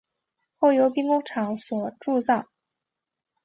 [0.57, 2.31] 后由兵工厂所铸制。